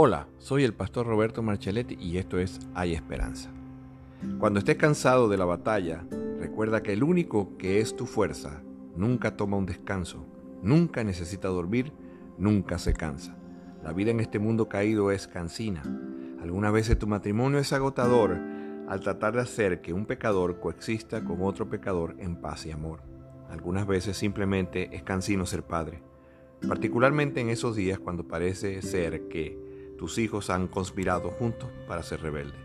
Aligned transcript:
Hola, 0.00 0.28
soy 0.38 0.62
el 0.62 0.74
pastor 0.74 1.08
Roberto 1.08 1.42
Marcelletti 1.42 1.96
y 1.98 2.18
esto 2.18 2.38
es 2.38 2.60
Hay 2.72 2.94
Esperanza. 2.94 3.50
Cuando 4.38 4.60
estés 4.60 4.76
cansado 4.76 5.28
de 5.28 5.36
la 5.36 5.44
batalla, 5.44 6.04
recuerda 6.38 6.84
que 6.84 6.92
el 6.92 7.02
único 7.02 7.56
que 7.56 7.80
es 7.80 7.96
tu 7.96 8.06
fuerza 8.06 8.62
nunca 8.94 9.36
toma 9.36 9.56
un 9.56 9.66
descanso, 9.66 10.24
nunca 10.62 11.02
necesita 11.02 11.48
dormir, 11.48 11.92
nunca 12.38 12.78
se 12.78 12.94
cansa. 12.94 13.36
La 13.82 13.92
vida 13.92 14.12
en 14.12 14.20
este 14.20 14.38
mundo 14.38 14.68
caído 14.68 15.10
es 15.10 15.26
cansina. 15.26 15.82
Algunas 16.40 16.72
veces 16.72 16.96
tu 16.96 17.08
matrimonio 17.08 17.58
es 17.58 17.72
agotador 17.72 18.38
al 18.88 19.00
tratar 19.00 19.34
de 19.34 19.40
hacer 19.40 19.80
que 19.80 19.92
un 19.92 20.06
pecador 20.06 20.60
coexista 20.60 21.24
con 21.24 21.42
otro 21.42 21.68
pecador 21.68 22.14
en 22.20 22.36
paz 22.36 22.66
y 22.66 22.70
amor. 22.70 23.02
Algunas 23.50 23.84
veces 23.84 24.16
simplemente 24.16 24.94
es 24.94 25.02
cansino 25.02 25.44
ser 25.44 25.64
padre, 25.64 26.04
particularmente 26.68 27.40
en 27.40 27.48
esos 27.48 27.74
días 27.74 27.98
cuando 27.98 28.28
parece 28.28 28.80
ser 28.80 29.26
que 29.26 29.66
tus 29.98 30.16
hijos 30.18 30.48
han 30.48 30.68
conspirado 30.68 31.30
juntos 31.32 31.68
para 31.86 32.02
ser 32.02 32.22
rebelde. 32.22 32.56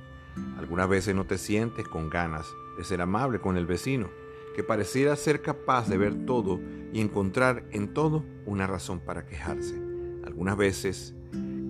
Algunas 0.57 0.87
veces 0.87 1.15
no 1.15 1.25
te 1.25 1.37
sientes 1.37 1.87
con 1.87 2.09
ganas 2.09 2.47
de 2.77 2.83
ser 2.83 3.01
amable 3.01 3.39
con 3.39 3.57
el 3.57 3.65
vecino, 3.65 4.09
que 4.55 4.63
pareciera 4.63 5.15
ser 5.15 5.41
capaz 5.41 5.89
de 5.89 5.97
ver 5.97 6.25
todo 6.25 6.59
y 6.93 7.01
encontrar 7.01 7.65
en 7.71 7.93
todo 7.93 8.23
una 8.45 8.67
razón 8.67 8.99
para 8.99 9.25
quejarse. 9.25 9.75
Algunas 10.23 10.55
veces 10.55 11.15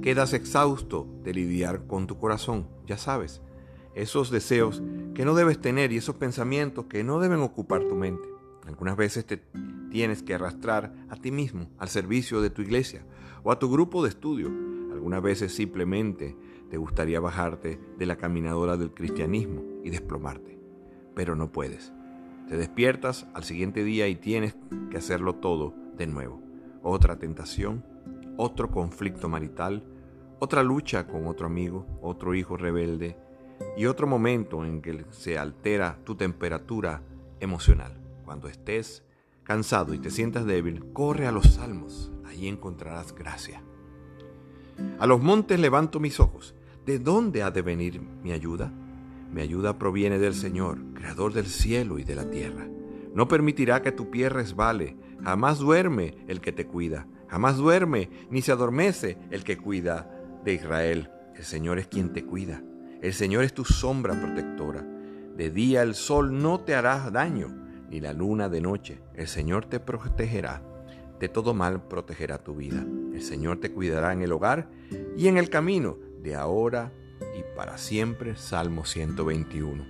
quedas 0.01 0.33
exhausto 0.33 1.07
de 1.23 1.33
lidiar 1.33 1.87
con 1.87 2.07
tu 2.07 2.17
corazón, 2.17 2.67
ya 2.85 2.97
sabes, 2.97 3.41
esos 3.95 4.31
deseos 4.31 4.83
que 5.15 5.23
no 5.23 5.33
debes 5.33 5.61
tener 5.61 5.91
y 5.91 5.97
esos 5.97 6.15
pensamientos 6.15 6.85
que 6.85 7.03
no 7.03 7.19
deben 7.19 7.39
ocupar 7.39 7.83
tu 7.85 7.95
mente. 7.95 8.27
Algunas 8.65 8.97
veces 8.97 9.25
te 9.25 9.41
tienes 9.89 10.23
que 10.23 10.33
arrastrar 10.33 10.93
a 11.09 11.15
ti 11.15 11.31
mismo 11.31 11.69
al 11.77 11.89
servicio 11.89 12.41
de 12.41 12.49
tu 12.49 12.61
iglesia 12.61 13.05
o 13.43 13.51
a 13.51 13.59
tu 13.59 13.69
grupo 13.71 14.03
de 14.03 14.09
estudio 14.09 14.72
algunas 14.93 15.21
veces 15.21 15.53
simplemente 15.53 16.37
te 16.69 16.77
gustaría 16.77 17.19
bajarte 17.19 17.79
de 17.97 18.05
la 18.05 18.15
caminadora 18.15 18.77
del 18.77 18.93
cristianismo 18.93 19.63
y 19.83 19.89
desplomarte, 19.89 20.59
pero 21.15 21.35
no 21.35 21.51
puedes. 21.51 21.93
Te 22.47 22.57
despiertas 22.57 23.27
al 23.33 23.43
siguiente 23.43 23.83
día 23.83 24.07
y 24.07 24.15
tienes 24.15 24.55
que 24.91 24.97
hacerlo 24.97 25.35
todo 25.35 25.73
de 25.97 26.07
nuevo. 26.07 26.41
Otra 26.83 27.17
tentación, 27.17 27.83
otro 28.37 28.69
conflicto 28.69 29.29
marital, 29.29 29.83
otra 30.39 30.61
lucha 30.61 31.07
con 31.07 31.27
otro 31.27 31.47
amigo, 31.47 31.85
otro 32.01 32.35
hijo 32.35 32.55
rebelde 32.55 33.17
y 33.75 33.85
otro 33.85 34.07
momento 34.07 34.63
en 34.65 34.81
que 34.81 35.05
se 35.09 35.37
altera 35.37 35.99
tu 36.03 36.15
temperatura 36.15 37.01
emocional. 37.39 37.99
Cuando 38.25 38.47
estés 38.47 39.03
cansado 39.43 39.93
y 39.93 39.99
te 39.99 40.11
sientas 40.11 40.45
débil, 40.45 40.91
corre 40.93 41.27
a 41.27 41.31
los 41.31 41.55
salmos, 41.55 42.11
ahí 42.25 42.47
encontrarás 42.47 43.13
gracia. 43.15 43.63
A 44.99 45.07
los 45.07 45.21
montes 45.21 45.59
levanto 45.59 45.99
mis 45.99 46.19
ojos. 46.19 46.55
¿De 46.85 46.99
dónde 46.99 47.43
ha 47.43 47.51
de 47.51 47.61
venir 47.61 48.01
mi 48.23 48.31
ayuda? 48.31 48.71
Mi 49.31 49.41
ayuda 49.41 49.77
proviene 49.79 50.19
del 50.19 50.33
Señor, 50.33 50.79
creador 50.93 51.33
del 51.33 51.47
cielo 51.47 51.99
y 51.99 52.03
de 52.03 52.15
la 52.15 52.29
tierra. 52.29 52.67
No 53.13 53.27
permitirá 53.27 53.81
que 53.81 53.91
tu 53.91 54.09
pie 54.09 54.29
resbale. 54.29 54.97
Jamás 55.23 55.59
duerme 55.59 56.15
el 56.27 56.41
que 56.41 56.51
te 56.51 56.67
cuida. 56.67 57.07
Jamás 57.27 57.57
duerme 57.57 58.09
ni 58.29 58.41
se 58.41 58.51
adormece 58.51 59.17
el 59.31 59.43
que 59.43 59.57
cuida 59.57 60.09
de 60.43 60.53
Israel. 60.53 61.09
El 61.35 61.43
Señor 61.43 61.79
es 61.79 61.87
quien 61.87 62.13
te 62.13 62.25
cuida. 62.25 62.61
El 63.01 63.13
Señor 63.13 63.43
es 63.43 63.53
tu 63.53 63.65
sombra 63.65 64.19
protectora. 64.19 64.85
De 65.35 65.49
día 65.49 65.81
el 65.81 65.95
sol 65.95 66.41
no 66.41 66.59
te 66.59 66.75
hará 66.75 67.09
daño, 67.09 67.47
ni 67.89 67.99
la 67.99 68.13
luna 68.13 68.49
de 68.49 68.61
noche. 68.61 69.01
El 69.15 69.27
Señor 69.27 69.65
te 69.65 69.79
protegerá 69.79 70.61
de 71.23 71.29
todo 71.29 71.53
mal 71.53 71.81
protegerá 71.81 72.37
tu 72.37 72.53
vida. 72.53 72.83
El 73.13 73.21
Señor 73.21 73.59
te 73.59 73.71
cuidará 73.71 74.11
en 74.11 74.21
el 74.21 74.31
hogar 74.31 74.69
y 75.15 75.27
en 75.27 75.37
el 75.37 75.49
camino, 75.49 75.97
de 76.21 76.35
ahora 76.35 76.91
y 77.37 77.43
para 77.55 77.77
siempre. 77.77 78.35
Salmo 78.35 78.85
121. 78.85 79.85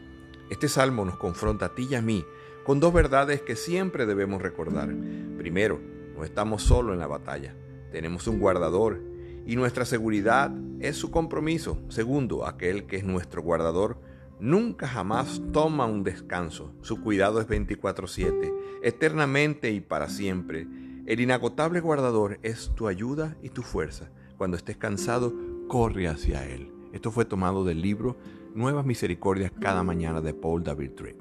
Este 0.50 0.68
salmo 0.68 1.06
nos 1.06 1.18
confronta 1.18 1.68
a 1.68 1.75
ti 1.75 1.88
y 1.90 1.96
a 1.96 2.02
mí 2.02 2.25
con 2.64 2.80
dos 2.80 2.94
verdades 2.94 3.42
que 3.42 3.56
siempre 3.56 4.06
debemos 4.06 4.42
recordar. 4.42 4.94
Primero, 5.38 5.80
no 6.16 6.24
estamos 6.24 6.64
solos 6.64 6.94
en 6.94 7.00
la 7.00 7.08
batalla. 7.08 7.56
Tenemos 7.92 8.28
un 8.28 8.40
guardador 8.40 9.02
y 9.46 9.56
nuestra 9.56 9.86
seguridad 9.86 10.52
es 10.80 10.98
su 10.98 11.12
compromiso. 11.12 11.80
Segundo, 11.90 12.46
aquel 12.46 12.86
que 12.86 12.98
es 12.98 13.03
nuestro 13.03 13.42
guardador 13.42 14.00
nunca 14.40 14.88
jamás 14.88 15.42
toma 15.52 15.86
un 15.86 16.03
descanso. 16.03 16.74
Su 16.81 17.02
cuidado 17.02 17.40
es 17.40 17.48
24/7, 17.48 18.53
eternamente 18.81 19.72
y 19.72 19.80
para 19.80 20.09
siempre. 20.09 20.68
El 21.06 21.19
inagotable 21.19 21.81
guardador 21.81 22.40
es 22.44 22.72
tu 22.75 22.88
ayuda 22.88 23.36
y 23.41 23.50
tu 23.50 23.62
fuerza. 23.62 24.09
Cuando 24.38 24.56
estés 24.56 24.78
cansado, 24.78 25.34
corre 25.68 26.08
hacia 26.08 26.46
Él. 26.46 26.72
Esto 26.94 27.12
fue 27.12 27.25
tomado 27.25 27.66
del 27.66 27.81
libro 27.81 28.16
Nuevas 28.56 28.86
Misericordias 28.86 29.52
cada 29.59 29.84
mañana 29.84 30.22
de 30.22 30.34
Paul 30.34 30.63
David 30.63 30.92
Tripp. 30.92 31.19